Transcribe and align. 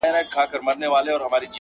هغې 0.07 0.11
ته 0.33 0.41
درد 0.51 0.79
لا 0.81 0.99
ژوندی 1.05 1.39
دی. 1.41 1.47